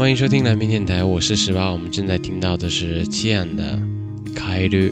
[0.00, 1.70] 欢迎收听蓝屏电台，我是十八。
[1.70, 3.78] 我们正在听到的是七样的
[4.34, 4.88] 《开绿》。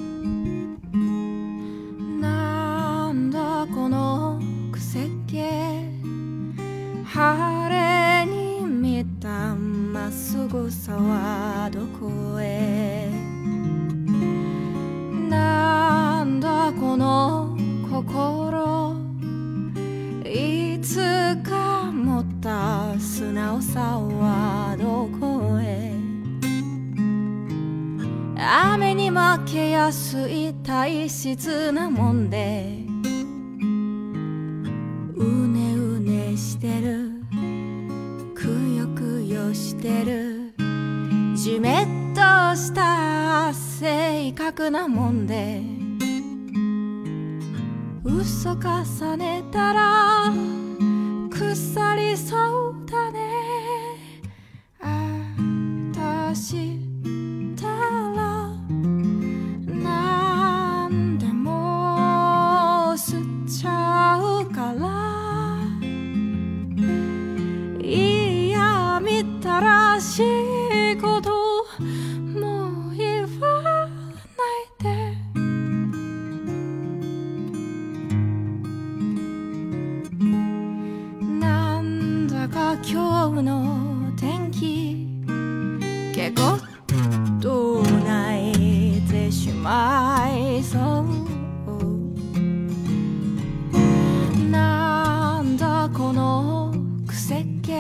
[86.29, 86.59] 結構
[87.41, 90.83] と泣いてしまいそう。
[94.51, 96.75] なんだこの
[97.07, 97.79] 癖気晴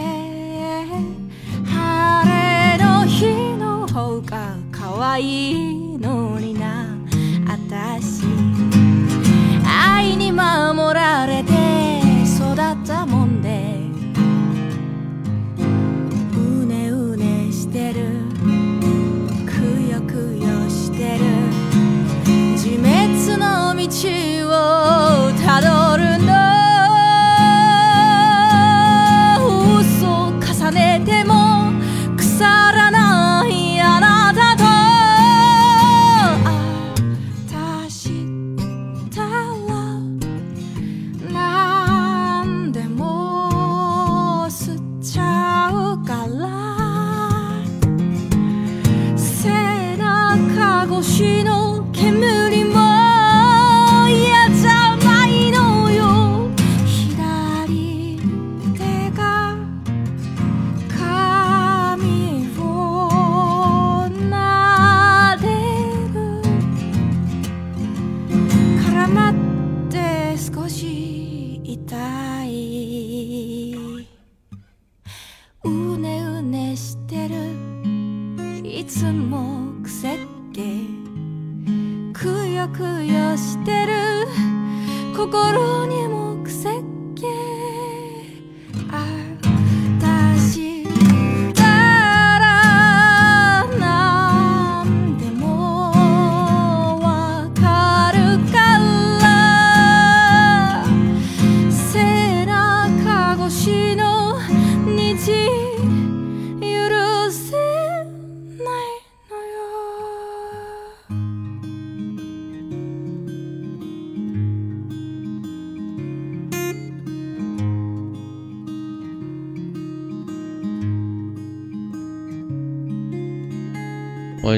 [2.78, 3.26] れの日
[3.58, 5.77] の方がかわいい。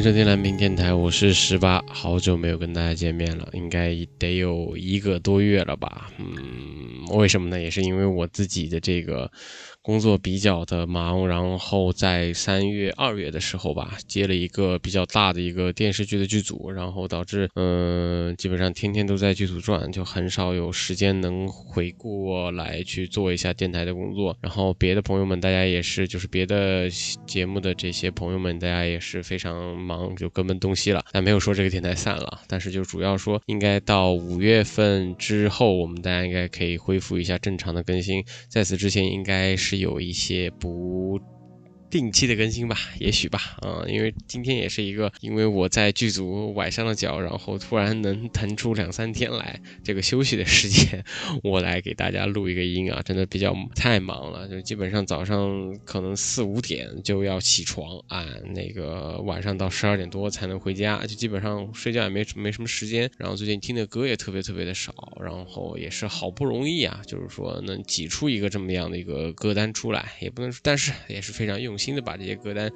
[0.03, 6.11] 收听蓝屏电台，我是十八，好久没有跟大家见面了，应该得有一个多月了吧？
[6.17, 7.61] 嗯，为什么呢？
[7.61, 9.31] 也是因为我自己的这个
[9.83, 24.37] 工作比较的忙，然后在三月、二月的时候吧，接了一个比较大的一个电视剧的剧组，然后导致嗯、基本上天天都在剧组转，就很少有时间能回过来去做一下电台的工作。
[24.43, 26.89] 然后别的朋友们，大家也是，就是别的
[27.27, 31.03] 节目的这些朋友们，大家也是非常忙，就各奔东西了。
[31.11, 38.23] 但没有说这个电台散了，但是就主要说，应该到五月份之后，我们大家应该可以恢复一下正常的更新。
[38.49, 41.21] 在此之前，应该是是有一些不。
[41.91, 51.05] 定期的更新吧，也许吧，啊、因为今天也是一个，因为我在剧组崴伤了脚，然后突然能腾出两三天来这个休息的时间，
[51.43, 71.80] 我来给大家录一个音啊，真的比较太忙了，就基本上早上可能四五点就要起床啊，那个晚上到十二点多才能回家，就基本上睡觉也没没什么时间，然后最近听的歌也特别特别的少，然后也是好不容易啊，就是说能挤出一个这么样的一个歌单出来，也不能，但是也是非常用心。
[71.81, 72.71] 新的把这些歌单，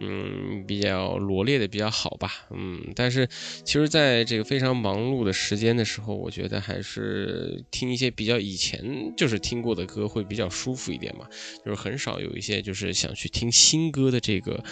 [0.00, 3.26] 嗯，比较罗列的比较好吧，嗯，但是
[3.64, 11.26] 其实在这个非常忙碌的时间的时候，我觉得还是听一些比较以前就是听过的歌会比较舒服一点嘛，
[11.64, 14.62] 就是很少有一些就是想去听新歌的这个，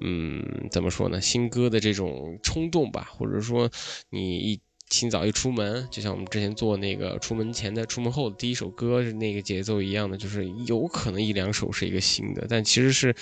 [0.00, 3.70] 嗯，怎么说呢，新歌的这种冲动吧，或者说
[4.10, 4.60] 你一。
[4.88, 13.14] 清早一出门，就像我们之前做那个出门前的、出门后的第一首歌是那个节奏一样的，就是有可能一两首是一个新的，但其实是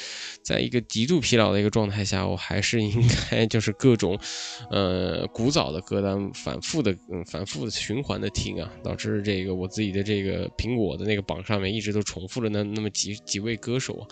[0.42, 2.92] 在一个极度疲劳的一个状态下，我还是应
[3.30, 4.18] 该就是各种，
[4.70, 14.06] 呃，古早的歌单反复的、嗯，反复的循环的听啊，导致这个我自己的这个苹果的那个榜上面一直都重复了那那么几几位歌手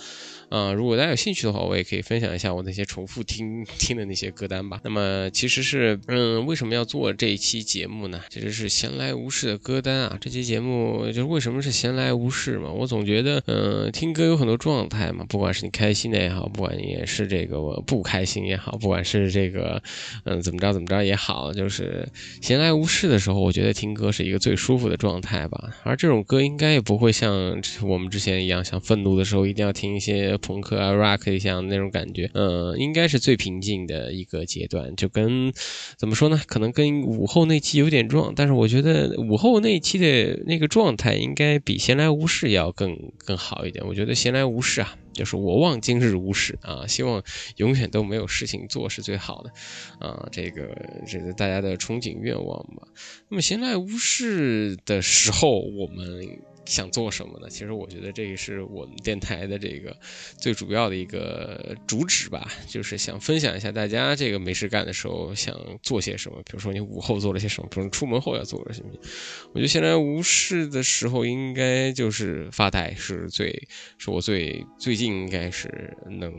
[0.52, 0.72] 啊。
[0.72, 4.80] 如果大家有兴趣的话，我也可以分享一下我那些重复听听的那些歌单吧。
[4.82, 7.42] 那么其实是，嗯，为什么要做这一？
[7.42, 10.16] 期节目呢，其实是闲来无事的歌单啊。
[10.20, 12.70] 这期节目就是为什么是闲来无事嘛？
[12.70, 19.82] 我总觉得，嗯，听歌有很多状态嘛，不管是你开心的也好，不管也是这个不开心也好，不管是这个，
[20.22, 22.08] 嗯，怎么着怎么着也好，就是
[22.40, 25.70] 闲来无事的时候，我觉得听歌是一个最舒服的状态吧。
[25.82, 35.50] 而这种歌应该也不会像我们之前一样，像愤怒的时候一定要听一些朋克啊、rock 像那种感觉，嗯，应该是最平静的一个阶段，就跟
[35.96, 36.38] 怎么说呢？
[36.46, 43.86] 可能跟午后那期有点撞，但是我觉得午后那期的那个状态应该比闲来无事要更更好一点。
[43.86, 47.22] 我觉得闲来无事啊，就是我望今日无事啊，希望
[47.56, 49.50] 永远都没有事情做是最好的
[50.06, 50.68] 啊，这个
[51.06, 52.88] 这是大家的憧憬愿望吧。
[53.28, 56.42] 那么闲来无事的时候，我们。
[56.64, 57.48] 想做什么呢？
[57.50, 59.96] 其实我觉得这个是我们电台的这个
[60.38, 66.38] 最主要的一个主旨吧，就是想分享一下大家这个没事干的时候想做些什么。
[66.44, 68.90] 比如说你午后做了些什么，比如出门后要做了什么。
[69.52, 73.68] 我觉得闲来无事的时候，应该就是发呆，是最
[73.98, 76.32] 是我最最近应该是能。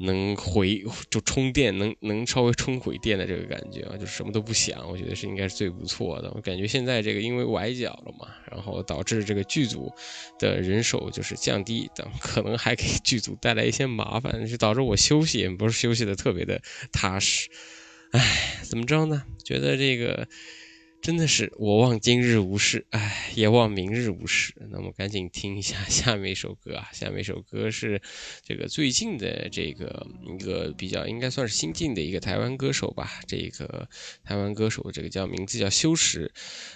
[0.00, 6.32] 能回就充电，能能稍微充回电的这个感觉啊，就什么都不想，我觉得是应该是最不错的。
[6.34, 9.92] 我感觉现在这个因为崴脚了嘛，然后导致这个剧组
[10.38, 16.60] 的人手就是降低，等可能还给剧组带来一些麻烦，就导致我休息也不是休息的特别的
[16.90, 17.48] 踏实。
[18.12, 19.22] 唉，怎么着呢？
[19.44, 20.26] 觉得这个。
[21.02, 24.52] 真的是我望今日无事，哎，也望明日无事。
[24.70, 26.90] 那么赶紧听一下 下面一首歌啊！
[26.92, 28.02] 下面一首歌是
[28.44, 33.20] 这个最近的这个一个比较应该算是新晋的一个台湾歌手吧。
[33.26, 33.88] 这个
[34.24, 36.30] 台湾歌手这个叫名字叫修石，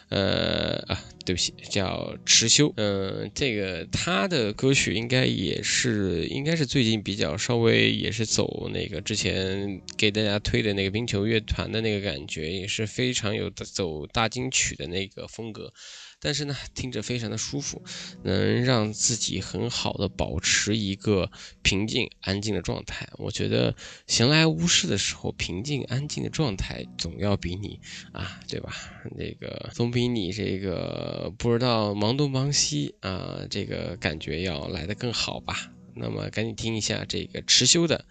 [0.09, 2.73] 呃啊，对不起，叫池修。
[2.77, 14.06] 嗯，这个他的歌曲应该也是应该是最近比较稍微也是走那个之前给大家推的那个冰球乐团的那个感觉，也是非常有的走。
[14.15, 15.73] 大金曲的那个风格，
[16.21, 17.83] 但是呢，听着非常的舒服，
[18.23, 21.33] 能让自己很好的保持一个
[21.63, 23.09] 平静安静的状态。
[23.19, 23.75] 我觉得
[24.07, 27.81] 闲来无事的时候，平静安静的状态总要比你
[28.13, 28.73] 啊，对吧？
[29.19, 35.73] 这个总比你这个不知道忙东忙西啊，这个感觉要来的更好吧？
[35.97, 38.05] 那么赶紧听一下这个持修的，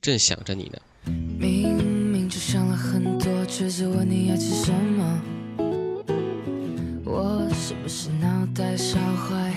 [0.00, 0.80] 正想着你呢。
[3.48, 5.22] 就想了很多，却只问你要吃什么。
[7.04, 9.54] 我是不是脑袋烧坏？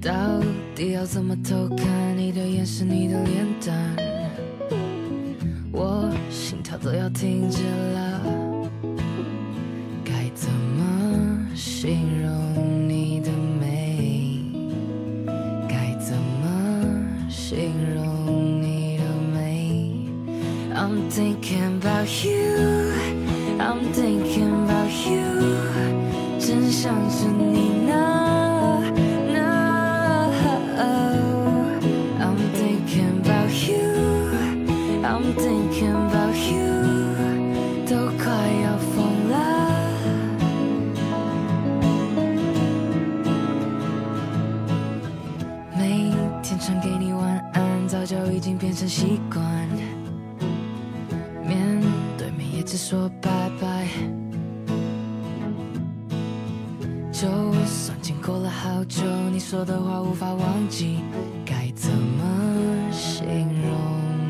[0.00, 0.12] 到
[0.76, 3.96] 底要怎么偷看你的眼神，你的脸蛋？
[5.72, 8.20] 我心跳都要停止了，
[10.04, 12.30] 该怎么形容
[21.18, 22.94] thinking about you,
[23.58, 25.18] I'm thinking about you，
[26.38, 28.84] 真想着你呢
[29.32, 29.36] 呢。
[32.20, 33.82] I'm thinking about you,
[35.02, 36.86] I'm thinking about you，
[37.84, 38.30] 都快
[38.62, 39.34] 要疯了。
[45.76, 49.27] 每天传给你晚安，早就已经变成习惯。
[52.90, 53.28] 说拜
[53.60, 53.86] 拜，
[57.12, 57.28] 就
[57.66, 61.00] 算经过了好久，你说的话无法忘记，
[61.44, 62.24] 该怎么
[62.90, 63.76] 形容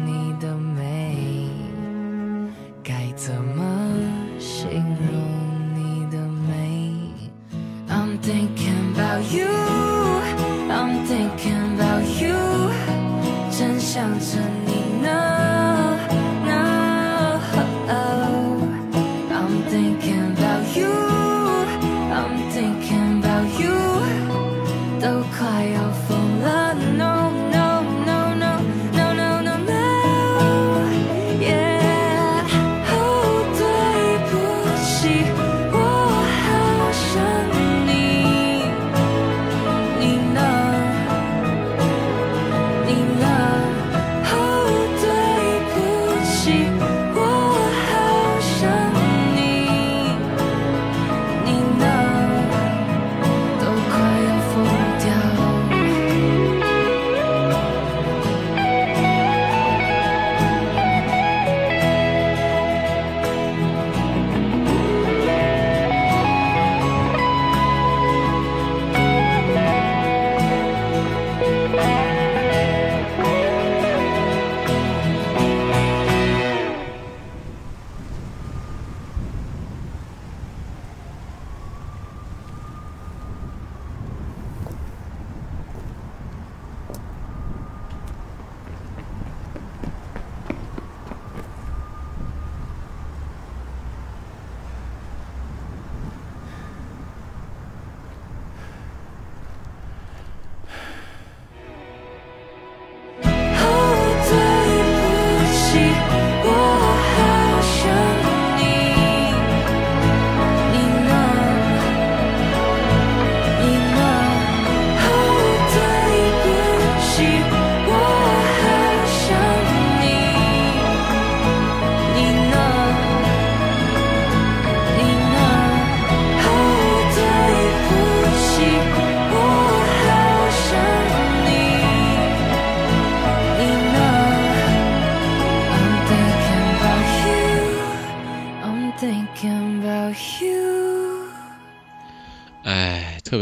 [0.04, 1.46] 你的美？
[2.82, 3.62] 该怎么
[4.40, 5.22] 形容
[5.76, 6.90] 你的美
[7.88, 9.46] ？I'm thinking about you,
[10.68, 12.34] I'm thinking about you，
[13.52, 14.67] 真想着你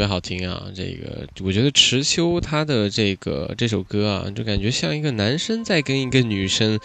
[0.07, 0.67] 哎，特别好听啊！
[0.75, 6.79] 这个我觉得池秋他的这个这首歌啊，就感觉像一个男生在跟一个女生，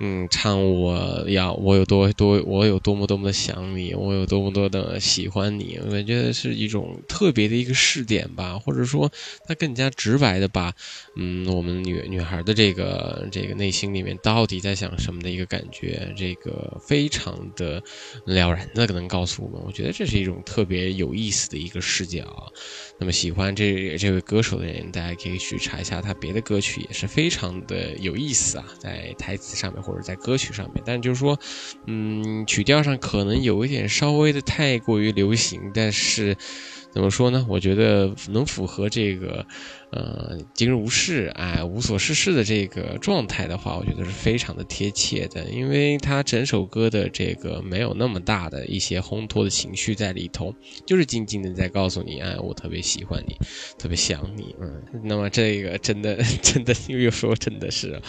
[0.00, 5.78] 嗯，唱我要我有多多我有多么多么的想你，我有多么多的喜欢你。
[5.90, 9.10] 我觉得是一种特别的一个试点吧，或者说
[9.46, 10.72] 他更加直白的把，
[11.16, 17.82] 嗯，我们女女孩的这个这个内心里面到底在想什么的一个感觉，这个非常的
[18.24, 19.60] 了然的可能告诉我们。
[19.66, 21.58] 我觉得这是一种特别有意思的。
[21.58, 22.52] 一个视角，
[22.98, 31.38] 那么喜欢这这位歌手的人，大家可以去查一下他别的歌曲，也是非常的有意思啊，在台词上面或者在歌曲上面，但就是说，
[31.86, 36.36] 嗯，曲调上可能有一点稍微的太过于流行，但是。
[36.90, 37.44] 怎么说呢？
[37.50, 39.46] 我觉得能符合这个，
[39.90, 50.54] 呃，今日无事，哎，无所事事的这个状态的话，我觉得是非常的贴切的，因为他整首歌的这个没有那么大的一些烘托的情绪在里头，
[50.86, 53.36] 就是静静的在告诉你，哎，我特别喜欢你，
[53.78, 54.82] 特别想你，嗯。
[55.04, 58.00] 那么这个真的真的又说真的是，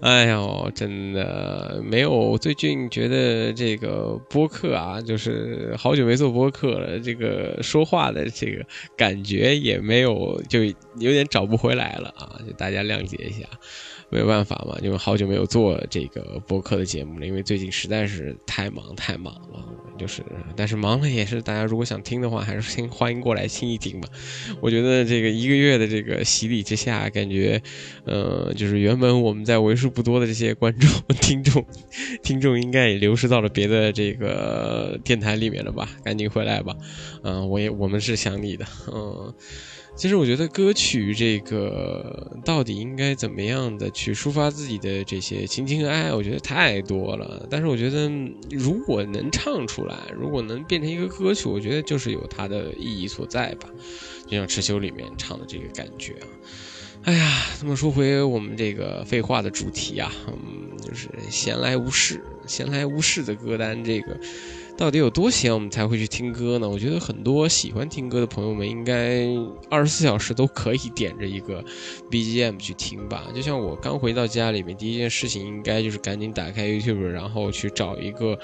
[0.00, 2.36] 哎呦，真的没有。
[2.38, 8.02] 最近觉得这个播客啊，就是好久没做播客了，这个说话。
[8.12, 8.62] 的这个
[8.94, 12.40] 感觉也没有，就有有点找不回来了啊！
[12.46, 13.46] 就大家谅解一下，
[14.08, 19.64] 没有办法嘛，因为好久没有做这个播客的节目了，因为最近实在是太忙太忙了。
[19.98, 20.24] 就是，
[20.56, 24.08] 但是忙了也是，大家如果想听的话，还是先欢迎过来听一听吧。
[24.60, 27.62] 我觉得这个一个月的这个洗礼之下，感觉，
[28.04, 30.90] 呃，就是原本我们在为数不多的这些观众、
[31.20, 31.64] 听众、
[32.22, 35.88] 听众，应该也流失到了别的这个电台里面了吧？
[36.02, 36.74] 赶紧回来吧，
[37.22, 39.32] 嗯，我也我们是想你的，嗯。
[39.94, 47.46] 其实我觉得歌曲这个到底应该怎么样的去抒发自己的这些情情爱爱，我觉得太多了。
[47.50, 48.10] 但是我觉得
[48.50, 53.68] 如果能唱出来，如果能变成一个歌曲，我觉得就是有它的意义所在吧。
[54.26, 56.26] 就像《池修》里面唱的这个感觉啊。
[57.04, 64.18] 哎呀，那么说回我们这个废话的主题啊，嗯，就是闲来无事，闲来无事的歌单这个。
[64.76, 66.68] 到底有多闲，我们才会去听歌呢？
[66.68, 69.26] 我觉得很多喜欢听歌的朋友们，应该
[69.70, 71.62] 二十四小时都可以点着一个
[72.10, 73.28] BGM 去听吧。
[73.34, 78.36] 就像我刚回到家里面，第一件事情应该就是赶紧打开 YouTube，然后去找一个，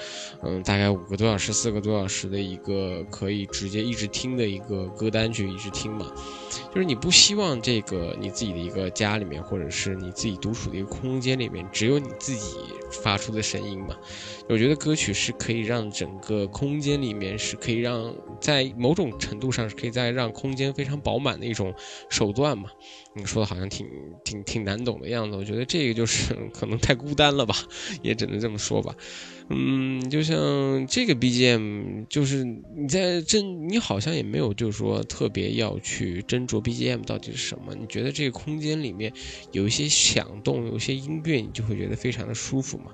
[0.43, 6.05] 嗯，大概五个多小时、四个多小时的一个可以直接一直听的一个歌单去一直听嘛。
[6.73, 12.57] 就是你不希望这个你自己的一个家里面，或者是你自己独处的一个空间里面，只有你自己
[13.03, 13.95] 发出的声音嘛。
[14.47, 21.73] 我觉得歌曲是可以让整个空间里面是可以让在某种程度上是可以在让空间非常饱满的一种
[22.09, 22.69] 手段嘛。
[23.15, 23.87] 你说的好像挺
[24.23, 27.55] 挺挺难懂的样子，我觉得这个就是 可能太孤单了吧，
[28.01, 28.95] 也只能这么说吧。
[29.49, 37.73] 嗯，就像这个 BGM，就是你在斟，你好像也没有就是说特别要去斟酌 BGM 到底是什么。
[37.73, 39.11] 你觉得这个空间里面
[39.51, 42.91] 有一些响动，有一些音乐，你就会觉得非常的舒服嘛。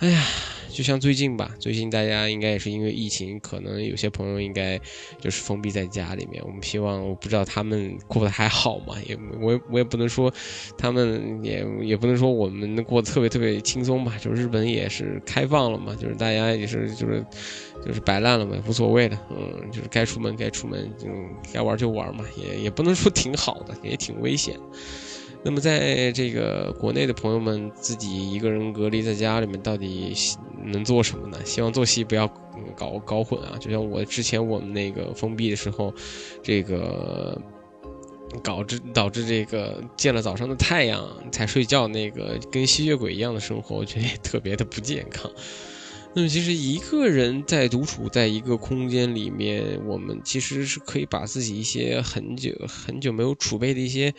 [0.00, 0.24] 哎呀，
[0.72, 4.80] 就像最近吧，最近大家应该也是因为疫情，可能有些朋友应该
[5.20, 6.42] 就是封闭在家里面。
[6.42, 8.94] 我们希望，我不知道他们过得还好吗？
[9.06, 10.32] 也我也我也不能说，
[10.78, 14.16] 他们也也不能说我们过得特别特别轻松吧。
[14.18, 17.22] 就日本也是开放了嘛，就是大家也是就是
[17.84, 21.08] 就是摆烂了嘛，无所谓的，嗯，就是该出门该出门，就，
[21.52, 24.58] 该玩就玩嘛，也也不能说挺好的，也挺危险。
[25.42, 30.14] 那么，在这个国内的朋友们自己一个人隔离在家里面，到底
[30.66, 31.38] 能做什么呢？
[31.44, 32.28] 希望作息不要
[32.76, 33.56] 搞搞混啊！
[33.58, 35.94] 就像我之前我们那个封闭的时候，
[36.42, 37.40] 这个
[38.44, 45.30] 导致导致这个见了早上的太阳才睡觉，那个跟吸血鬼一样的生活，我觉得也特别的不健康。
[46.12, 54.12] 那么，其实一个人在独处在一个空间里面，我们其实是可以把自己一些很久很久没有储备的一些，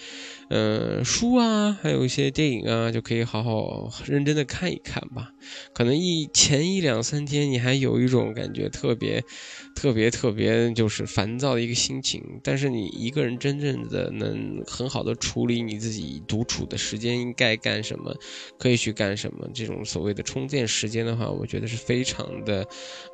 [0.49, 5.33] 呃，书啊，还有一些电影啊，就可以好好认真的看一看吧。
[5.73, 9.23] 可能一前一两三天你还有一种感觉特别。
[9.73, 18.15] 特别特别就是烦躁的一个心情，但是你一个人真正的能很好的处理你自己独处的时间应该干什么，
[18.59, 22.63] 可以去干什么，这种所谓的充电时间的话，我觉得是非常的，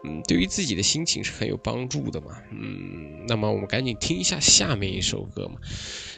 [0.03, 5.59] 嗯，对于自己的心情是很有帮助的嘛，嗯，那么我们赶紧听一下下面一首歌嘛，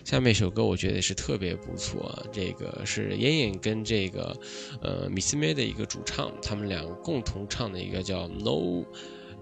[0.04, 4.36] 下面一首歌我觉得是特别不错，这个是燕燕跟这个
[4.82, 8.84] 呃米斯梅的一个主唱，他们两个共同唱的一个叫 No。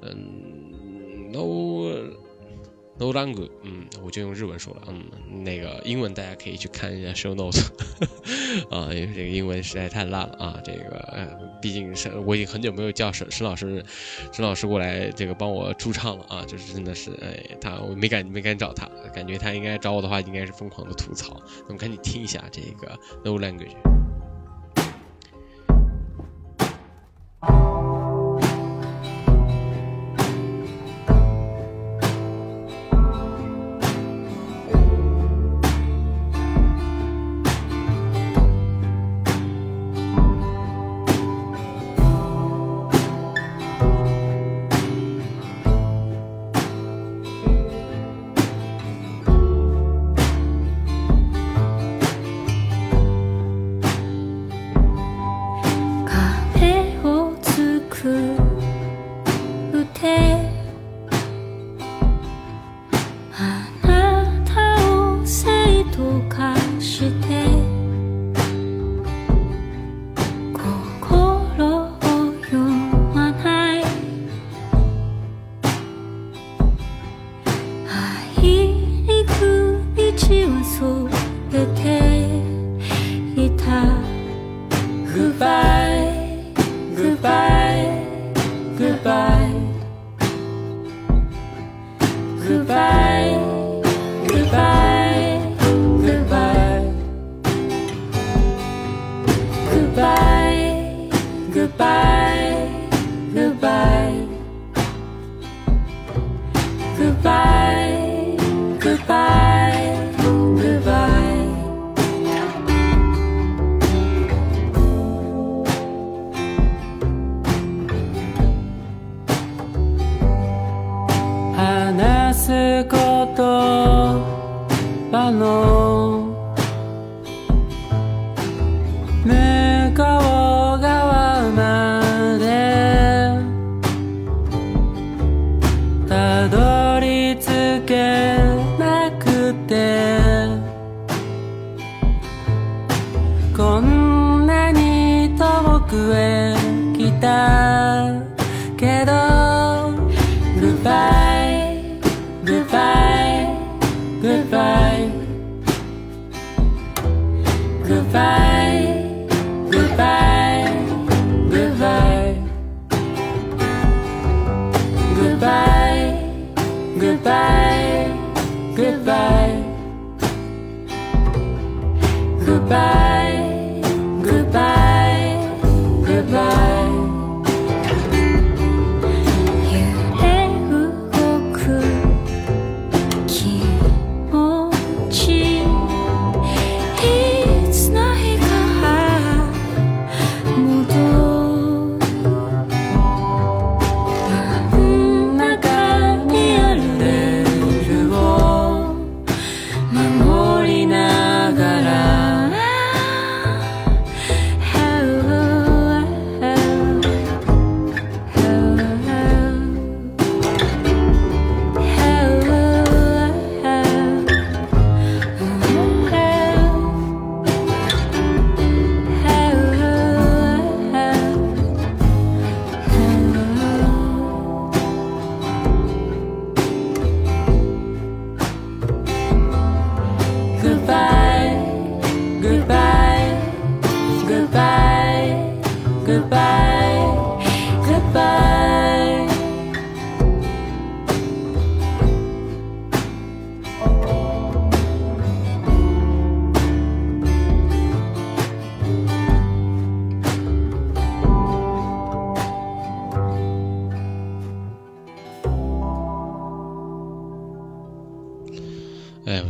[0.01, 2.17] 嗯，No
[2.99, 7.67] No l a n g u 嗯，我就用日文说了，嗯，那个英文大家可以去看一下 show notes，
[8.73, 13.85] 啊，因为这个英文实在太烂了啊，这个，毕竟是我已经很久没有叫沈沈老师，
[14.31, 23.75] 沈老师过来这个帮我驻唱了啊，就是真的是，哎，他我没敢没敢找他，感觉他应该找我的话应该是疯狂的吐槽，我们赶紧听一下这个 No Language。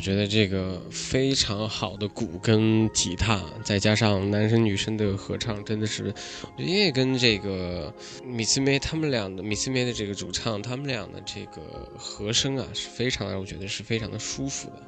[0.08, 6.13] 觉得这个非常好的鼓跟吉他，再加上男生女生的合唱，真的是，
[6.56, 7.93] 我觉得跟这个
[8.24, 11.62] 米斯梅他们俩的米斯梅的这个主唱，他们俩的这个
[11.98, 14.82] 和声啊，是非常让，我觉得是非常的舒服的。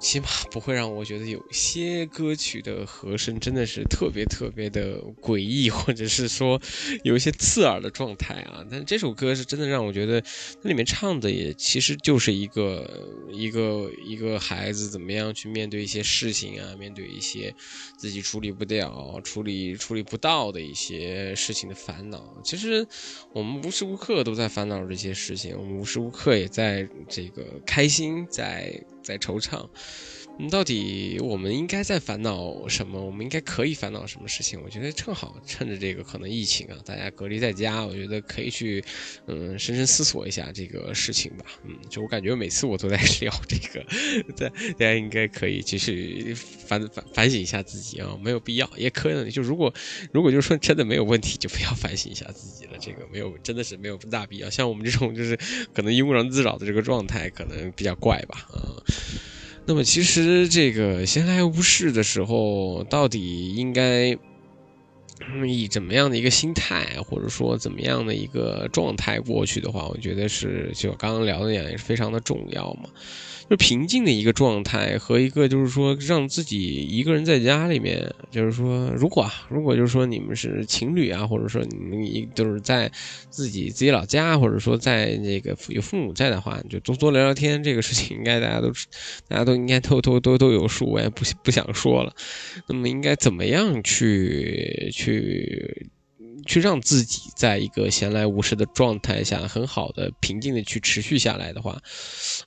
[0.00, 6.60] 起码不会让我觉得有些歌曲的和声真的是特别特别的诡异，或者是说
[7.02, 8.64] 有一些刺耳的状态啊。
[8.70, 10.22] 但这首歌是真的让我觉得，
[10.62, 17.54] 那里面唱的也其实就是一个一个一个孩子怎么样去面对一些事情啊，面对一些
[17.96, 22.40] 自己处理不掉、处理处理不到的一些事情的烦恼。
[22.44, 22.86] 其实
[23.32, 28.82] 我们无时无刻都在烦恼这些事情，我们无时无刻也在这个开心，在。
[29.08, 29.66] 在惆怅，
[30.50, 33.04] 到底我们应该在烦恼什么？
[33.04, 34.60] 我们应该可以烦恼什么事情？
[34.62, 38.82] 我觉得正好趁着这个可能疫情啊，大家隔离在家，我觉得可以去，
[39.26, 41.44] 嗯，深深思索一下这个事情吧。
[41.64, 43.84] 嗯，就我感觉每次我都在 聊这个，
[44.36, 49.74] 大大家应该可以继续反反反省一下自己啊，没有必要，也可以就如果
[50.12, 52.78] 如果就是说真的没有问题，就不要反省一下自己了。
[52.80, 54.48] 这个没有真的是没有大必要。
[54.48, 55.36] 像我们这种就是
[55.74, 58.82] 可能庸人自扰的这个状态，可能比较怪吧，嗯。
[59.68, 64.16] 那么其实这个闲来无事的时候，到底应该
[65.46, 72.88] 以怎么样的一个心态，或者说怎么样的一个状态过去的话，我觉得是就刚刚聊的那样，也是非常的重要嘛。
[73.48, 82.92] 就平静的一个状态和一个就是说让自己一个人在家里面，就是说如果啊，如果就是说你们是情侣啊，或者说你们就是在
[83.30, 88.70] 自己自己老家，或者说在那个有父母在的话，就多多聊聊天，这个事情应该大家都
[89.28, 92.14] 大家都应该都都都都有数，我也不不想说了。
[92.66, 95.88] 那么应该怎么样去去？
[96.48, 101.80] 去让自己在一个闲来无事的状态下，很好的平静的去持续下来的话，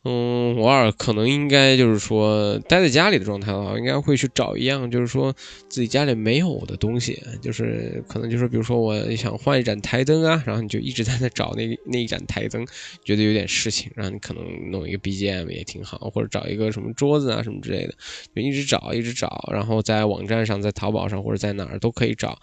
[0.04, 5.32] 嗯，偶尔可能应该就是说待在家里的状态的话，应该会去找一样就是说
[5.70, 12.66] 自己家里没有的东西，就是可能就是比如说我想换一盏台灯啊，然后你就一直在那找那 那一盏台灯，
[13.06, 17.94] 觉得有点事情，然后你可能弄一个 BGM 也挺好，或者找一个什么桌子啊什么之类的，
[18.36, 22.40] 就一直找一直找，然后在网站上，在淘宝上或者在哪儿都可以找。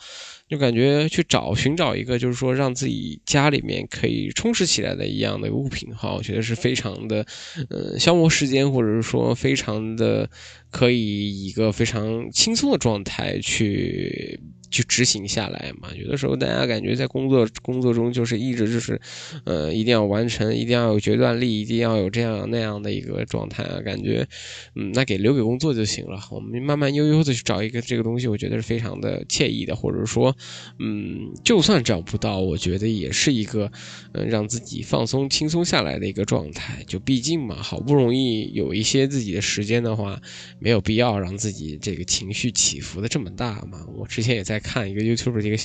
[0.48, 7.26] 就感觉去找寻找一个，就是说让自己家里面可以充实起来的一样的物品的话，我觉得是非常的，
[7.68, 10.28] 呃，消磨时间，或者是说非常的
[10.70, 14.40] 可以一个非常轻松的状态去。
[14.70, 15.88] 去执行下来嘛？
[15.94, 19.00] 有的时候大家感觉在工作工作中就是一直就是，
[19.44, 23.81] 呃，一定要完成，一定要有决断力，一定要有这样那样的一个状态啊。
[23.81, 24.26] 感觉，
[24.74, 26.20] 嗯，那给留给工作就行了。
[26.31, 29.74] 我们慢慢悠悠的去找一个这个东西，我觉得是非常的惬意的。
[29.74, 30.37] 或者说，
[30.78, 33.72] 嗯，就算找不到，我觉得也是一个，
[34.12, 36.85] 嗯，让自己放松轻松下来的一个状态。
[36.87, 40.20] 就毕竟嘛，好不容易有一些自己的时间的话，
[40.59, 43.87] 没有必要让自己这个情绪起伏的这么大嘛。
[43.96, 44.58] 我之前也在。
[44.61, 45.57] 看一个 YouTube 这个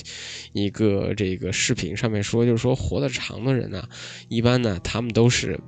[0.52, 3.88] 一个这个视频上面说，就是说活得长的人呢，
[4.28, 5.58] 一般呢他们都是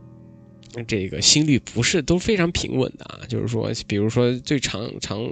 [0.86, 3.20] 这个心率不是都非常平稳的啊。
[3.28, 5.26] 就是说，比如说最长长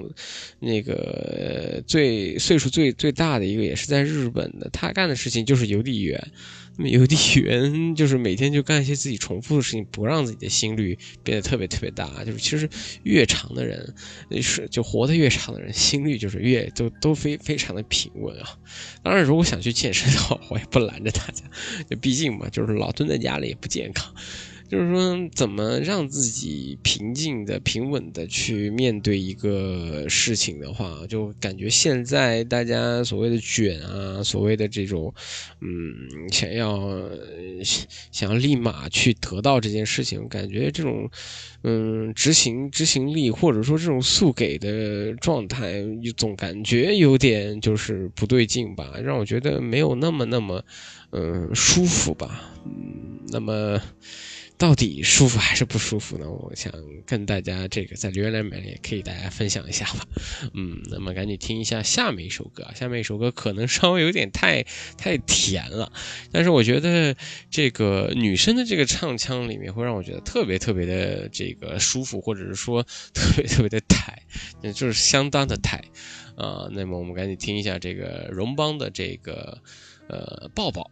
[0.58, 6.32] 那个最岁数最最大的一个也是在日本的，他干的事情就是邮递员。
[6.76, 12.24] 那么邮递员就是每天就干一些自己重复的事情，不让自己的心率变得特别特别大。
[12.24, 12.68] 就是其实
[13.04, 13.94] 越长的人，
[14.42, 18.58] 是就活得越长的人，心率就是越都都非非常的平稳啊。
[19.02, 21.44] 当然，如果想去健身的话，我也不拦着大家，
[21.88, 24.12] 就毕竟嘛，就是老蹲在家里也不健康。
[24.74, 35.14] 就是说，怎么让自己平静的、平稳的去面对一个事情的话，就感觉现在大家所谓的卷啊，所谓的这种，
[35.60, 37.08] 嗯，想要
[38.10, 41.08] 想要立马去得到这件事情，感觉这种，
[41.62, 45.84] 嗯，执行执行力或者说这种速给的状态，
[46.16, 50.64] 总感觉有点就是不对劲吧，让我觉得没有那么那么，
[51.12, 53.80] 嗯，舒服吧，嗯，那么。
[54.56, 56.30] 到底舒服还是不舒服呢？
[56.30, 56.72] 我想
[57.04, 60.06] 跟大家这个在留言里面也可以大家分享一下吧。
[60.54, 64.64] 嗯，那么赶紧听一下下面一首歌啊，下面一首歌可能稍微有点太
[64.96, 65.92] 太甜了，
[66.30, 67.16] 但是我觉得
[67.50, 74.22] 这个女生的这个唱腔里面会让我觉得特别特别的这个舒服，或者是说特别特别的抬，
[74.72, 75.82] 就是相当的抬
[76.36, 76.68] 啊。
[76.70, 79.60] 那么我们赶紧听一下这个荣邦的这个
[80.08, 80.88] 呃抱抱。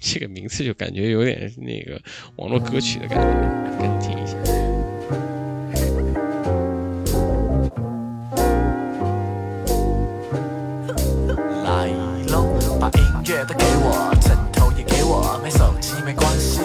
[0.00, 2.00] 这个名字就感觉有点那个
[2.36, 3.24] 网络歌曲的感觉，
[3.78, 4.34] 赶紧听一下。
[11.64, 11.86] 来
[12.32, 12.46] 喽，
[12.80, 16.60] 把音乐都给我，枕头也给我，没手机没关系，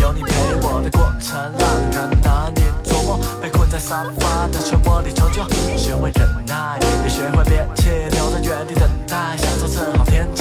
[0.00, 3.18] 有你陪我的过程让人难以琢磨。
[3.42, 5.42] 被困在沙发的漩涡里求救，
[5.76, 10.37] 学会忍耐，也学会憋气，留在原地等待，享受正好天气，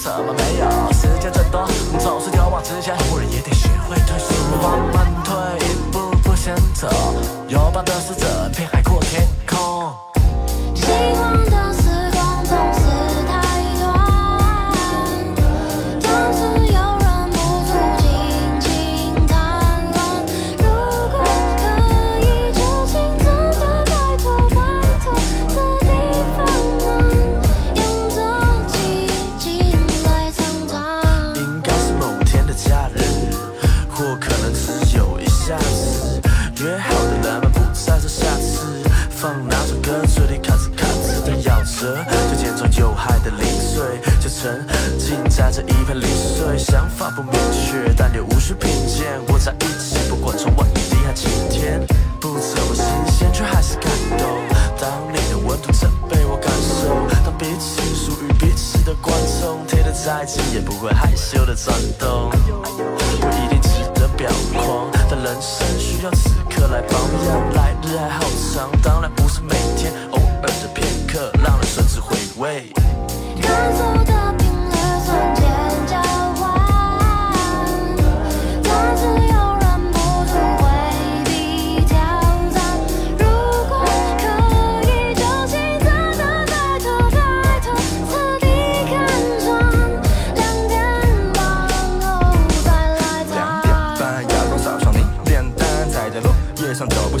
[0.00, 0.97] 怎么没有？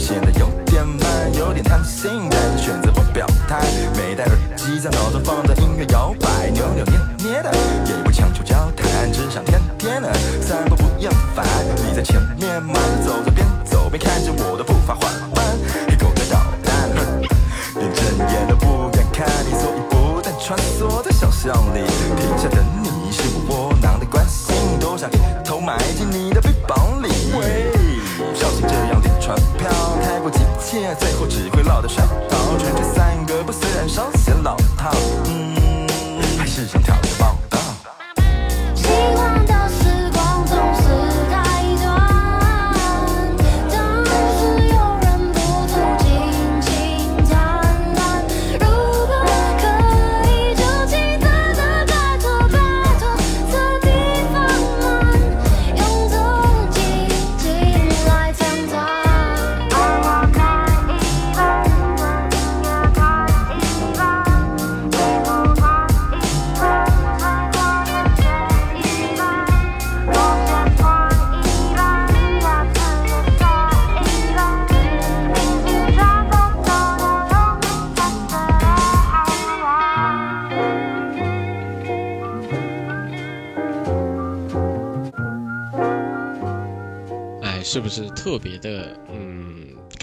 [0.08, 2.30] 显得有点慢，有点贪心，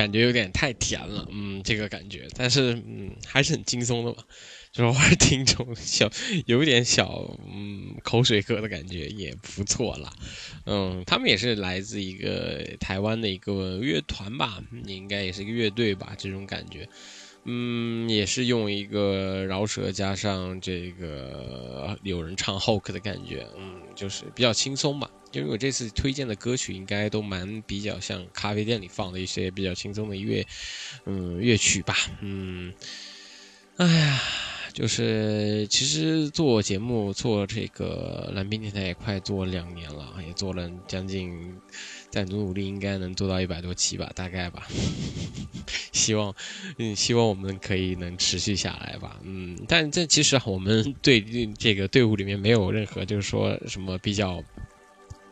[0.06, 4.18] 感觉有点太甜了，嗯，这个感觉，但是嗯，还是很轻松的嘛，
[4.72, 6.08] 就是偶尔听这种小，
[6.46, 10.14] 有点小，嗯，口水歌的感觉也不错啦，
[10.68, 16.88] 嗯，他们也是来自一个台湾的一个乐团吧，应该也是一个乐队吧，这种感觉。
[17.46, 25.10] 嗯，也是用一个饶舌加上这个有人唱 hook 的感觉，嗯，就是比较轻松吧。
[25.32, 30.46] 因为我这次推荐的歌曲应该都蛮比较像咖啡店里放的一些比较轻松的乐，
[31.06, 32.74] 嗯，乐曲吧，嗯，
[33.76, 34.22] 哎呀，
[34.74, 41.60] 就是其实做节目做这个蓝冰电台也快做两年了，也做了将近，
[42.10, 44.68] 再努努力应该能做到一百多期吧，大概吧。
[45.92, 46.36] 希望，
[46.78, 51.24] 嗯，希望我们可以能持续下来吧，嗯，但这其实我们队
[51.58, 54.44] 这个队伍里面没有任何就是说什么比较。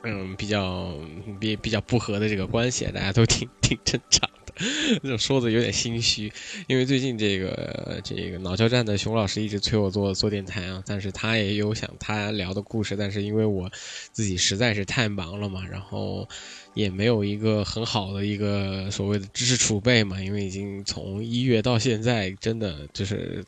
[0.06, 0.94] 嗯，比较
[1.40, 4.30] 比比较不和的这个关系，大家都挺挺正常。
[5.18, 6.32] 说的有点心虚，
[6.68, 13.72] 因为最近这个这个脑交战的熊老师一直催我做做电台啊，但是他也有想他聊的故事，但是因为我
[14.12, 16.28] 自己实在是太忙了嘛，然后
[16.74, 23.44] 也没有一个很好的一个所谓的知识储备嘛，因为已经从一月到现在，真的就是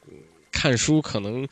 [0.52, 1.48] 看书可能。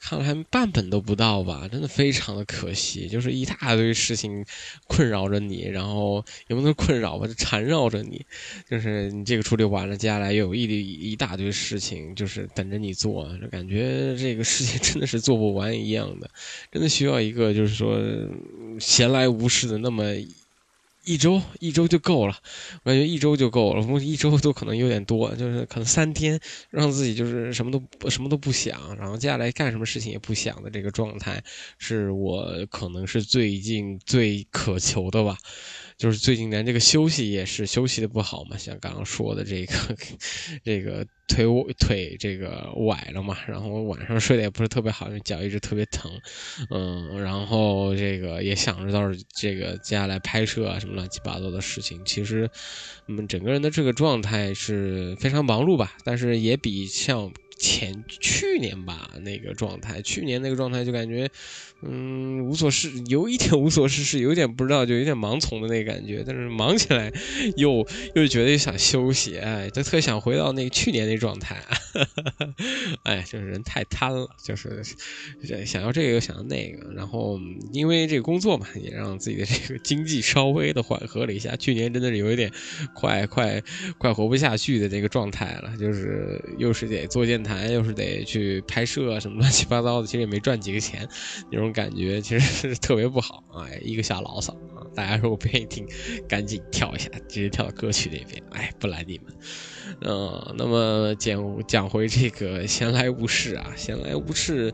[0.00, 4.44] 看了还半本都不到吧，真的非常的可惜，就是一大堆事情
[4.88, 8.24] 困扰着你，然后也不能困扰吧，就缠绕着你，
[8.68, 10.62] 就是你这个处理完了，接下来又有一
[11.10, 16.30] 一大堆事情就是等着你做，就感觉这个事情 真的是做不完一样的，
[16.72, 18.00] 真的需要一个就是说
[18.80, 20.04] 闲来无事的那么。
[21.10, 22.36] 一周一周就够了，
[22.84, 26.38] 我感觉一周就够了，我一周都可能有点多，就是可能三天
[26.70, 31.42] 让自己就是什么都什么都不想，然后接下来干什么事情也不想的这个状态，
[31.78, 35.36] 是我可能是最近最渴求的吧。
[36.00, 39.74] 就是最近连这个休息也是休息的不好嘛，像刚刚说的这个
[40.64, 41.44] 这个腿
[41.78, 46.10] 腿这个崴了嘛，然后晚上睡得也不是特别好，因为脚一直特别疼，
[46.70, 52.50] 嗯，然后这个也想着到时候这个接下来拍摄啊什么乱七八糟的事情，其实
[53.04, 57.30] 我们整个人的这个状态是非常忙碌吧，但是也比像。
[57.62, 61.30] 前去年吧，那个状态，去年那个状态就感觉，
[61.82, 66.22] 嗯，无所事， 有一点无所事事，有点不知道，就有点盲从的那个感觉。
[66.26, 67.10] 但是忙起来，
[67.56, 71.56] 又又觉得又想休息，哎，就特想回到那个去年那状态。
[73.04, 74.82] 哎，就是人太贪了，就是
[75.64, 76.92] 想要这个又想要那个。
[76.92, 77.40] 然后
[77.72, 81.56] 因为这个工作嘛，也让自己的这个经济稍微的缓和了一下。
[81.56, 82.52] 去年真的是有一点
[82.94, 83.62] 快快
[83.98, 87.68] 快活不下去的这个状态了，就是又是得做电台。
[87.70, 91.08] 又是得去拍摄什么乱七八糟的，其实也没赚几个钱，
[91.52, 94.82] 那种感觉其实是特别不好啊， 一个小牢骚啊！
[94.94, 95.86] 大家说我不愿意听，
[96.28, 98.42] 赶紧跳一下，直接跳到歌曲那边。
[98.50, 99.34] 哎，不拦你们。
[100.02, 104.72] 嗯，那么讲讲回这个闲来无事啊，闲来无事，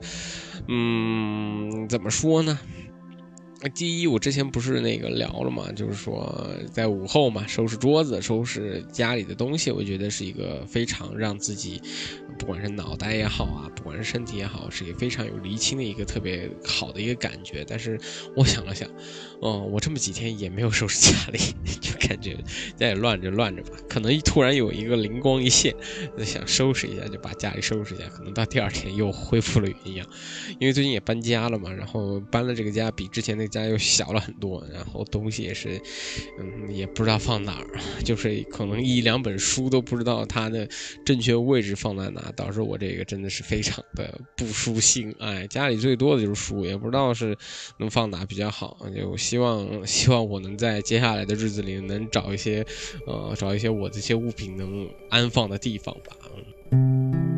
[0.68, 2.58] 嗯，怎么说呢？
[3.74, 11.80] 第一，我之前不是那个聊了嘛，就是说在午后嘛，收拾桌子、收拾家里的东西，我觉得是一个非常让自己，
[12.38, 17.64] 不管是脑袋也好啊，不管是身体也好，是一个非常有厘清的一个特别好的一个感觉。
[17.66, 17.98] 但是
[18.36, 18.88] 我想了想，
[19.42, 21.38] 嗯，我这么几天也没有收拾家里，
[21.80, 22.36] 就感觉
[22.76, 25.74] 家里乱着乱着吧，可能突然有一个灵光一现，
[26.24, 30.06] 想收拾一下，就把家里收拾一下，可能到第二天又恢复了原样。
[30.60, 33.55] 因为最近也搬家了嘛，然后搬了这个家比之前那个。
[33.60, 35.80] 家又小了很多，然后东西也是，
[36.38, 37.66] 嗯，也不知道放哪儿，
[38.04, 40.68] 就是可能一两本书都不知道它的
[41.04, 45.14] 正确位置放在哪，导致我这个真的是非常的不舒心。
[45.18, 47.36] 哎，家里最多的就是书，也不知道是
[47.78, 48.76] 能放哪比较好。
[48.94, 52.64] 就希望 希望我能在接下来的日子里能找一些，
[53.06, 56.16] 呃，找一些我这些物品能安放的地方吧。
[56.72, 57.35] 嗯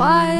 [0.00, 0.39] quiet.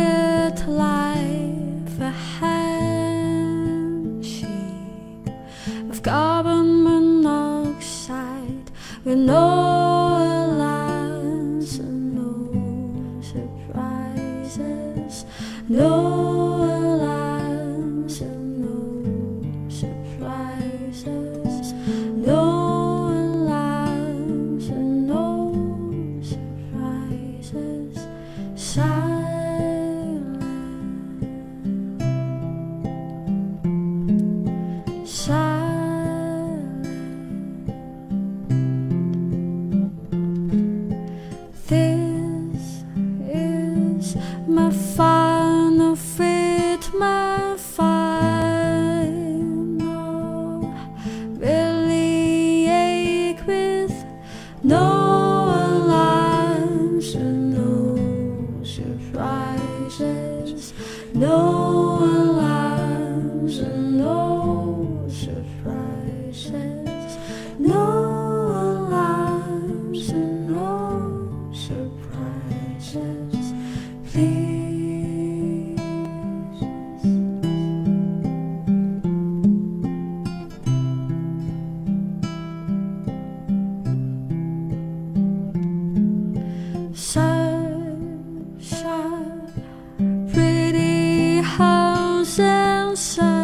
[91.61, 93.40] 好想。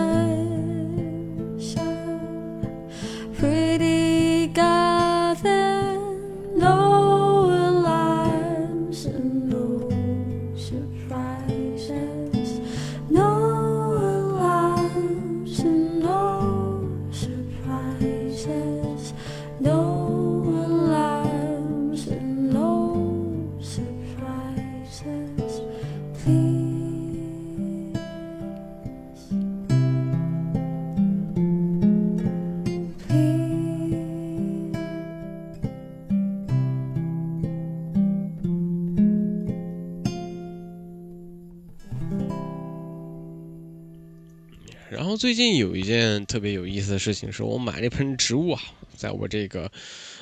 [45.17, 48.61] 最近有一件特别有意思的事情，是我买了一盆植物啊，
[48.97, 49.70] 在我这个，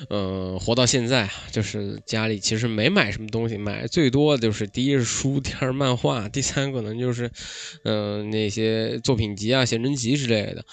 [0.09, 7.31] 呃，活到现在啊，就是家里其实没买什么东西，买最多的就是第一是书，第二漫画，第三可能就是，
[7.83, 10.65] 嗯、那些作品集啊、写真集之类的。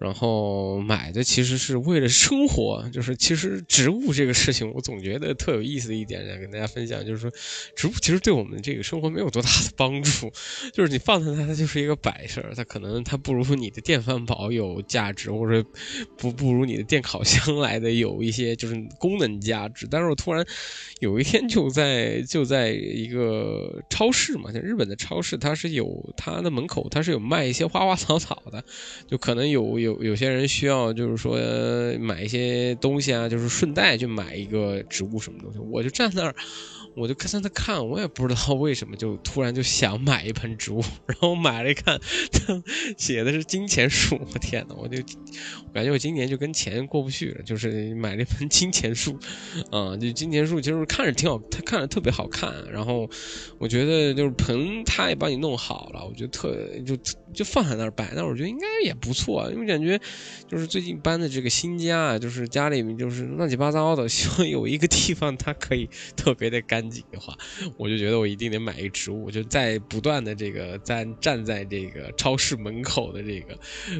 [0.00, 7.30] 然后买的其实是为了生活，就是其实植物这个事情，我总觉得特有意思的一点，想跟大家分享，就是说
[7.76, 10.32] 植物其实对我们这个生活没有多大的帮助，
[10.72, 15.62] 就是你放在那，它就是一个摆设，它可能它不如你的电饭煲有价值，或者
[16.16, 19.88] 不不如你的电烤箱来的有一些就是功能价值。
[19.90, 20.44] 但是我突然
[21.00, 28.62] 有一天就在就在一个超市嘛，像日本的超市，它是有它的门口它是有卖一些花花草草的，
[29.08, 31.38] 就可能有有有些人需要就是说
[31.98, 36.34] 买一些东西啊，就是顺带去买一个植物什么东西，我就站那儿。
[36.96, 41.96] 我就看在那看，我也不知道为什么，就突然就想买一盆植物，然后买了一看，
[42.98, 49.18] 写的是金钱树，我天呐，我就我感觉我今年就跟钱过不去了，就是买了一盆金钱树，
[49.70, 53.08] 啊、就金钱树其实看着挺好，它看着特别好看，然后
[53.58, 56.54] 我觉得就是盆它也帮你弄好了，我觉得特
[56.86, 56.96] 就
[57.32, 60.00] 就放在那儿摆，那我觉得应该也不错，因为感觉
[60.48, 67.36] 就是最近搬的这个新家啊，就是家里面就是乱七八糟的， 希望有一个地方它可以 特别的干净的话，
[67.76, 73.58] 我就觉得我一定得买一植物，就在不断的这个在站在这个超市门口的这个，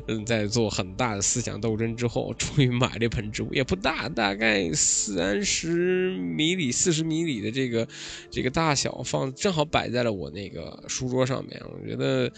[0.09, 7.87] 嗯，在做很大的思想斗争之后，终于买了一盆植物，也不大，大概三十米里、四十米里的这个
[8.31, 12.33] 这个大小，放正好摆在了我那个书桌上面，我觉得，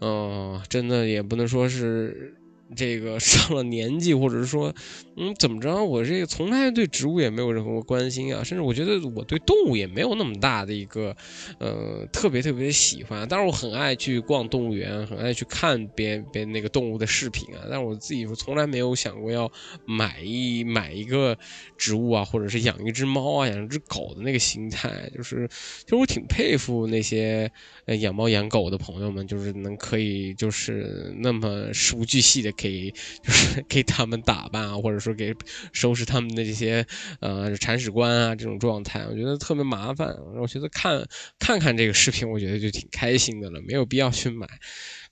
[0.00, 2.34] 嗯、真的也不能说是。
[2.74, 4.74] 这个 上了年纪，或者是说，
[5.16, 5.84] 嗯，怎么着？
[5.84, 11.16] 我这个从来对植物也没有任何关心啊，甚至我觉得我对动物也没有那么大的一个，
[11.58, 13.26] 呃，特别特别喜欢。
[13.28, 17.62] 当然，我很爱去逛动物园，很爱去看别别那个动物的视频啊。
[17.70, 19.50] 但是我自己从来没有想过要
[19.84, 21.36] 买一买一个
[21.76, 25.10] 植物啊，或者是养一只猫啊，养一只狗的那个心态。
[25.14, 27.50] 就是，其实我挺佩服那些
[27.84, 32.90] 呃养猫养狗的朋友们，就是能可以就是那么事无巨细的给
[33.22, 35.34] 就是 给他们打扮啊，或者说给
[35.72, 36.86] 收拾他们的这些
[37.20, 40.14] 呃铲屎官啊这种状态，我觉得特别麻烦。
[40.40, 41.06] 我觉得看
[41.38, 44.46] 看看这个视频，我觉得就挺开心的了，没有必要去买。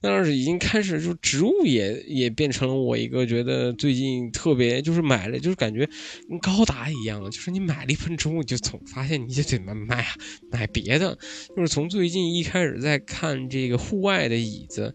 [0.00, 5.88] 但是已经开始就植物也也变成了我一个觉得最近特别就是买了就是感觉
[6.28, 10.04] 跟高达一样的，就是你买了一盆植物，就总发现你就得买
[10.50, 11.16] 买别的，
[11.56, 14.94] 就是从最近一开始在看这个户外的椅子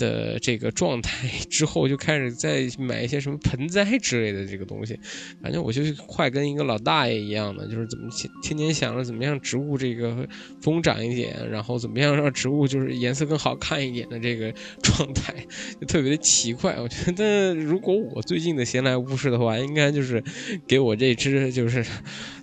[0.00, 4.98] 的这个状态之后，就开始在买一些什么盆栽之类的这个东西，
[5.42, 10.26] 反正我就快跟一个老大爷一样的，就是怎么天天天想着怎么样植物这个
[10.62, 15.34] 疯长一点，然后怎么样让植物就是颜色更好看一点的这个状态，
[15.80, 16.76] 就特别的奇怪。
[16.80, 20.24] 我觉得如果我最近的闲来无事的话，应该就是
[20.66, 21.84] 给我这只就是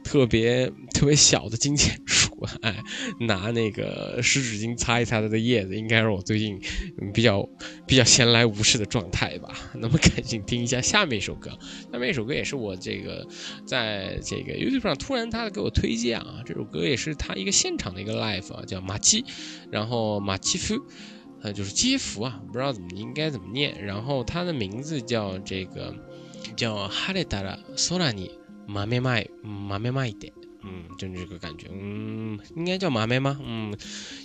[0.03, 2.26] 特别特别小的金钱树，
[2.61, 2.83] 哎，
[3.19, 6.59] 拿那个湿纸巾擦一擦它的叶子，应该是我最近
[7.13, 7.47] 比较
[7.85, 9.49] 比较闲来无事的状态吧。
[9.75, 11.51] 那么赶紧听一下下面一首歌，
[11.91, 13.27] 下面一首歌也是我这个
[13.65, 19.25] 在这个 YouTube 上突然他给我推荐啊，这首歌也是他一个现场的一个 live 啊，叫马七，
[19.71, 20.75] 然后马基夫。
[21.39, 23.85] 呃，就是基福啊，不知道怎么应该怎么念。
[23.85, 25.93] 然后他的名字叫这个
[26.55, 28.31] 叫哈雷达拉索拉尼
[28.65, 30.33] 马梅麦马梅麦一点，
[30.63, 33.39] 嗯，就这个感觉，嗯，应该叫马妹吗？
[33.43, 33.75] 嗯，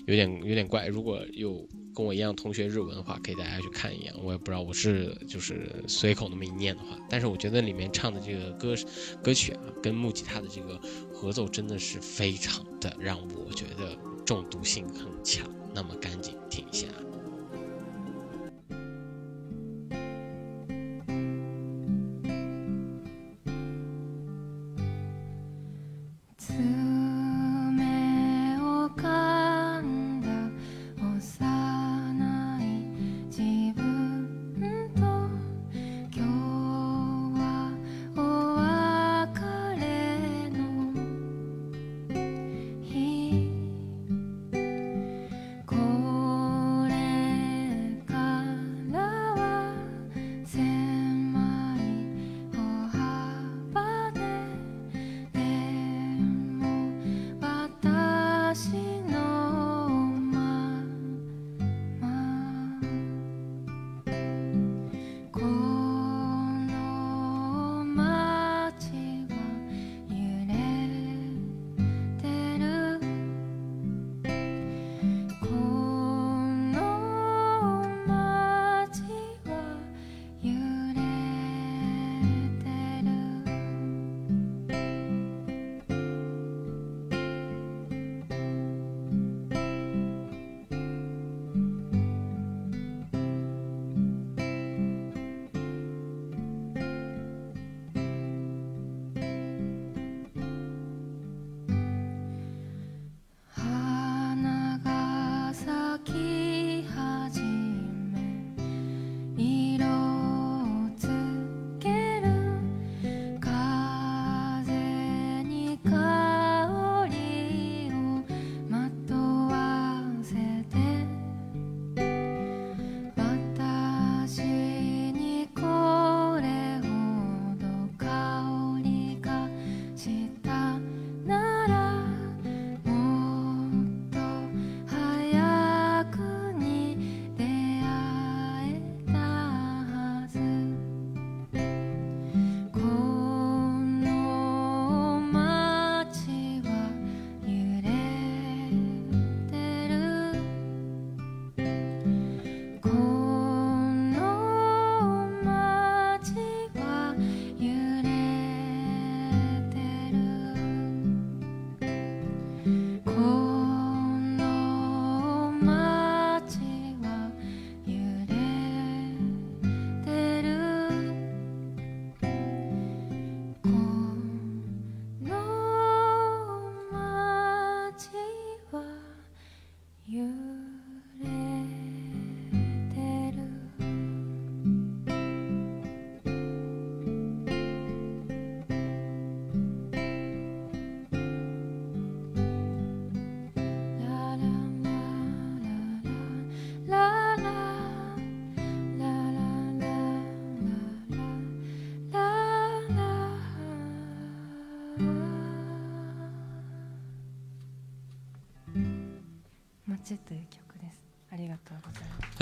[0.06, 0.86] 有点有点怪。
[0.86, 4.12] 如果有跟我一样同学日文的话，可以大家去看一眼。
[4.22, 8.74] 我也不知道我是就是随口那么一念的话，但是我觉得里面唱的这个歌
[9.22, 10.80] 歌曲啊，跟木吉他的这个
[11.12, 15.46] 合奏真的是非常的让我觉得中毒性很强。
[15.74, 16.86] 那么赶紧听一下。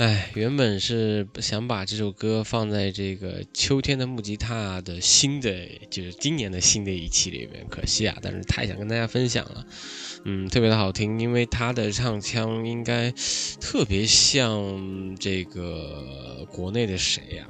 [0.01, 5.53] 哎，原本是想把这首歌放在这个秋天的木吉他的新的，
[5.91, 9.63] 就是今年的新的一期里面，可惜啊，但是太想跟大家分享了，
[10.25, 13.13] 嗯，特别的好听，因为他的唱腔应该
[13.59, 17.47] 特别像这个国内的谁呀、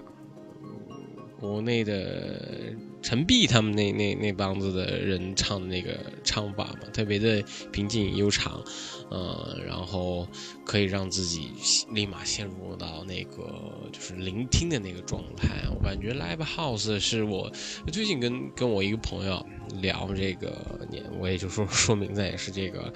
[1.39, 2.73] 国内的
[3.11, 8.63] 陈碧他们那那那帮子的人唱的那个唱法嘛，特别的平静悠长，
[9.09, 10.25] 呃，然后
[10.63, 11.49] 可以让自己
[11.91, 15.49] 立马陷入到那个就是聆听的那个状态。
[15.75, 17.51] 我感觉 live house 是我
[17.91, 19.45] 最近跟跟我一个朋友
[19.81, 22.93] 聊这个年，我也就说说名字也是这个。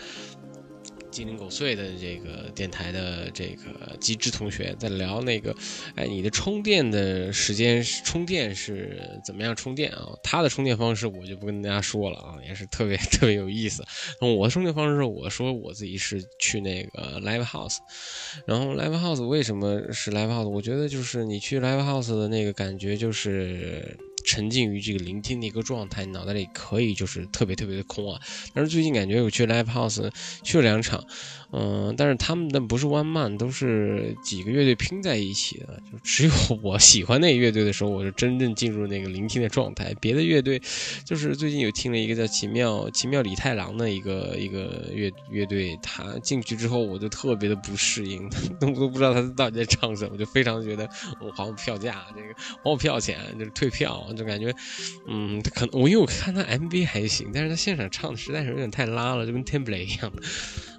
[1.16, 5.56] 鸡零狗碎的这个电台的这个机智同学在聊那个，
[5.96, 10.10] 哎，你的充电的时间是充电是怎么样充电啊？
[10.22, 13.82] 他的充电方式我就不跟大家说了啊，也是特别 特别有意思。
[14.20, 17.78] 我的充电方式，我说我自己是去那个 live house，
[18.46, 20.50] 然后 live house 为什么是 live house？
[20.50, 23.98] 我觉得就是你去 live house 的那个感觉就是。
[24.26, 28.20] 沉浸于这个聆听的一个状态，脑袋里可以就是特别特别的空啊。
[28.54, 30.12] 但是最近感觉我去 live house
[30.44, 31.06] 去了两场，
[31.52, 36.32] 嗯、但是他们的不是 one man，都是几个乐队拼在一起的，就只有
[36.62, 39.94] 我喜欢那个乐队的时候，我就真正进入那个聆听的状态。
[40.02, 40.62] 别的乐队，
[41.06, 48.30] 就是最近有听了一个叫奇妙奇妙李太郎的一个一个乐乐队，他进去之后我就特别的不适应，
[48.60, 50.90] 都都不知道他到底在唱什么，就非常觉得
[51.22, 54.54] 我还我票价，这个还我票钱，就是退票，就感觉，
[55.08, 60.12] 嗯，可能我因为我看他 MV 还行，但是他现场唱的实在是有点太拉了，就跟 Temple 一样，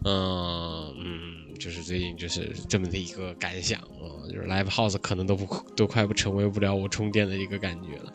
[0.05, 8.13] 嗯嗯，就是最近就是这么的一个感想啊、就是 Live House 可能都不都快不成为不了我充电的一个感觉了。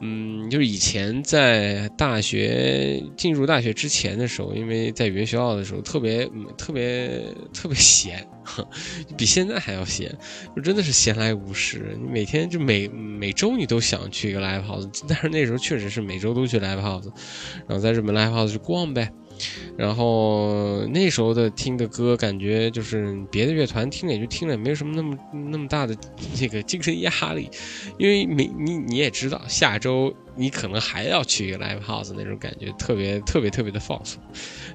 [0.00, 8.26] 嗯，就是以前在大学进入大学之前的时候，因为在语言学校的时候特别特别特别闲，
[9.16, 10.14] 比现在还要闲，
[10.54, 11.96] 就真的是闲来无事。
[12.00, 17.10] 你每天就每每周你都想去一个 live house，但是那时候确实是每周都去 live house，
[17.66, 19.10] 然后在日本 live house 去逛呗。
[19.76, 25.16] 然后那时候的听的歌，感觉就是别的乐团听了也就听了，没有什么那么
[25.50, 25.96] 那么大的
[26.34, 27.50] 这个精神压力，
[27.98, 34.22] 因为每你你也知道，下周你可能还要去 live house，那种感觉特别特别特别的放松。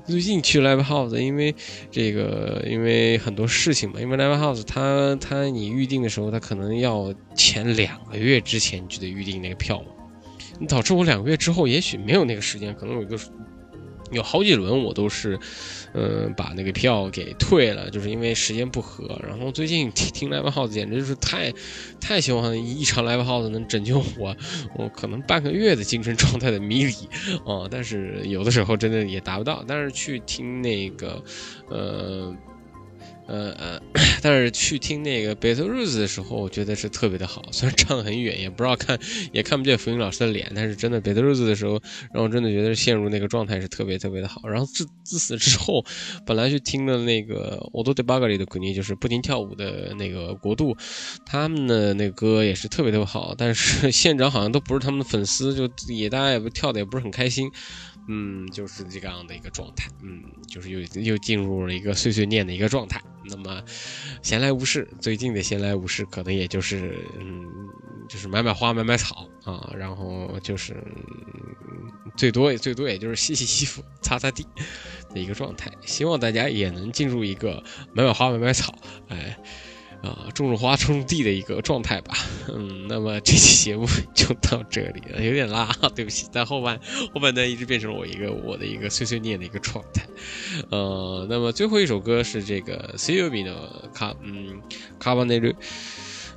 [0.06, 1.54] 最近去 live house，因为
[1.90, 13.18] 这个因为很多事情嘛，因为 live house 它它你预定的时候，它可能要前两个月之前就得预定那个票嘛，导致我两个月之后也许没有那个时间，可能有一个。
[14.12, 15.40] 有好几轮我都是，
[15.94, 19.20] 嗯、把那个票给退了，就是因为时间不合。
[19.28, 21.52] 然后最近听听 live house 简直就是太，
[22.00, 24.36] 太希望一场 live house 能拯救我，
[24.76, 26.94] 我可能半个月的精神状态的迷离
[27.46, 29.64] 啊、但是有的时候真的也达不到。
[29.68, 31.24] 但是去听那个，
[31.70, 32.36] 呃。
[33.32, 33.82] 呃呃，
[34.22, 37.42] 但是去听那个《Better Days》的时候，我觉得是特别的好。
[37.54, 39.00] 虽然唱得很远，也不知道看，
[39.32, 41.82] 也看不见福音老师的脸，但是真的《Better Days》的时候，
[42.14, 44.48] 让我真的觉得陷入那个状态是特别特别的好。
[44.50, 45.86] 然后自自此之后，
[46.26, 50.76] 本来去听的那个《我都对巴格里的肯定》，就是不停跳舞的那个国度，
[51.26, 57.50] 他们的那个歌也是特别特别好，但是现场好像都不是他们的粉丝，就也大家也不跳的也不是很开心。
[58.10, 63.00] 嗯，就是这样的一个状态，嗯，就是又又进入了一个碎碎念的一个状态。
[63.26, 63.64] 那么
[64.22, 67.46] 闲来无事，最近的闲来无事可能也就是嗯，
[68.10, 74.46] 就是买买花、买买草啊，然后就是、嗯最多也最多也就是洗洗衣服、擦擦地
[75.14, 75.72] 的一个状态。
[75.86, 77.64] 希望大家也能进入一个
[77.94, 78.76] 买买花、买买草，
[79.08, 79.38] 哎。
[80.02, 82.14] 啊，种种花、种种地的一个状态吧。
[82.54, 83.86] 嗯，那么这期节目
[84.16, 86.28] 就到这里了，有点拉，对不起。
[86.32, 86.80] 但后半
[87.14, 90.04] 后半段一直变成了我一个我的一个碎碎念的一个状态。
[90.70, 94.62] 呃，那么最后一首歌是这个 C U B 的卡嗯
[95.00, 95.56] 卡巴内瑞。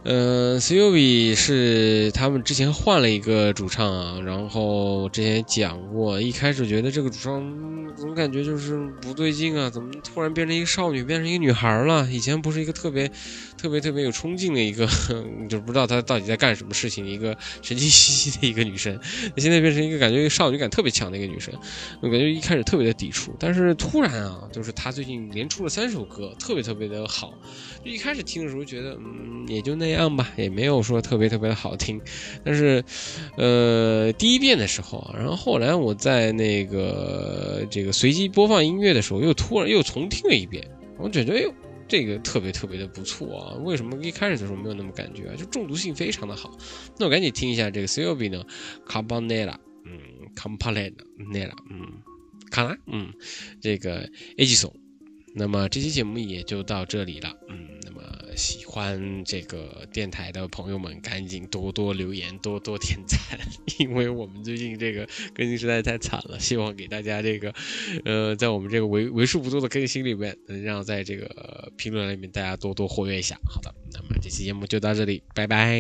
[0.07, 12.07] 嗯 c u b 是他们之前换了一个主唱啊，然后之前讲过，一开始觉得这个主唱总感觉就是不对劲啊，怎么突然变成一个少女，变成一个女孩了？
[12.11, 13.11] 以前不是一个特别、
[13.57, 14.87] 特别、特别有冲劲的一个，
[15.49, 19.01] 就是不知道她到底在干什么事情，一个神经兮兮的一个女生，
[19.39, 21.55] 现在变成一个感觉少女感特别强的一个女生，
[22.03, 27.33] 我感觉一开始特别的抵触，但是突然啊，就是她最近连出了三首歌，特别特别的好。
[27.83, 32.01] 就一开始听的时候觉得，嗯，也就那样这样吧，也没有说特别特别的好听。
[32.45, 32.83] 但是，
[33.37, 40.69] 呃，第一遍的时候啊，然后后来我在那个这个随机播放音乐的时候，又突然又重听了一遍，
[40.99, 41.55] 我觉得，哎呦，
[41.87, 43.55] 这个特别特别的不错啊！
[43.63, 45.35] 为什么一开始的时候没有那么感觉啊？
[45.39, 46.59] 就中毒性非常的好。
[46.99, 48.45] 那我赶紧听一下这个 c o b 呢
[48.89, 49.93] c a m p a n e l a 嗯
[50.35, 50.91] c a m p a n e
[51.39, 51.87] l a 嗯，
[52.51, 53.13] 卡拉，嗯，
[53.63, 54.75] 这个 A 吉松。
[55.37, 57.74] 那么这期节目也就到这里了，嗯，
[58.36, 63.20] 喜欢这个电台的朋友们，赶紧多多留言，多多点赞，
[63.80, 67.54] 因为我们最近这个更新实在太惨了，希望给大家这个，
[68.06, 73.38] 呃，在我们这个为为数不多的更新里面，能让在这个评论里面大家多多活跃一下。
[73.46, 75.80] 好的，那么这期节目就到这里，拜拜。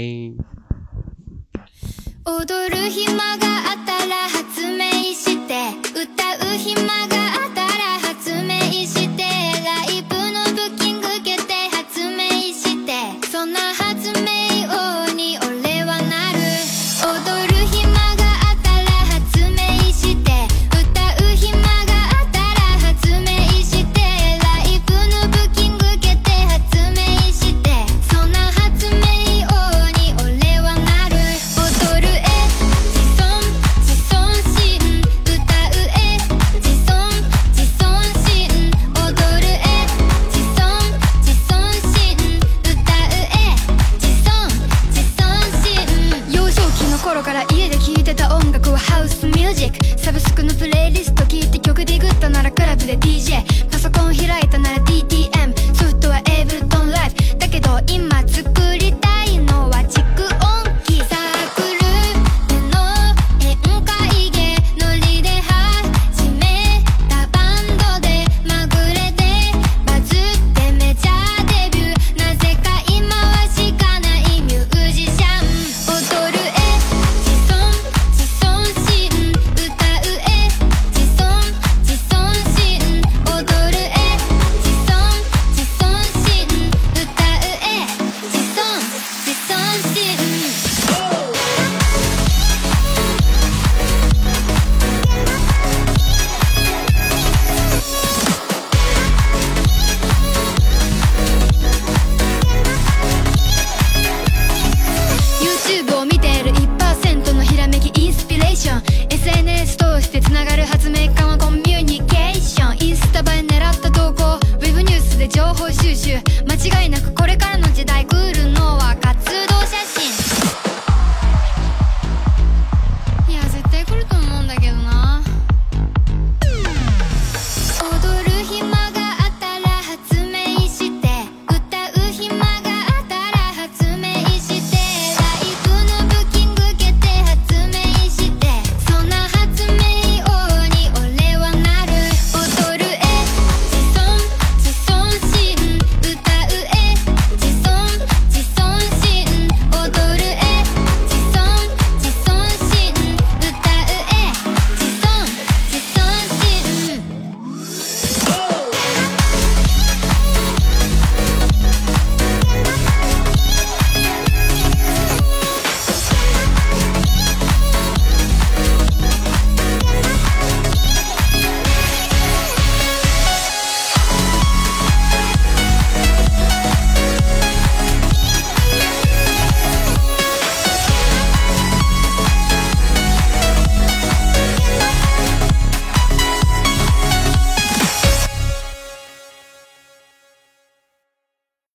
[2.25, 7.69] 踊る暇があったら発明して歌う暇があったら